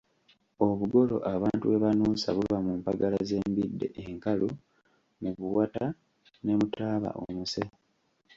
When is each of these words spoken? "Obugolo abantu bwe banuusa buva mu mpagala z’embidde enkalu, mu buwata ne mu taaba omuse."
"Obugolo 0.65 1.15
abantu 1.33 1.63
bwe 1.65 1.81
banuusa 1.83 2.29
buva 2.37 2.57
mu 2.65 2.71
mpagala 2.79 3.17
z’embidde 3.27 3.87
enkalu, 4.03 4.49
mu 5.21 5.29
buwata 5.37 5.85
ne 6.43 6.53
mu 6.59 6.65
taaba 6.73 7.09
omuse." 7.23 7.63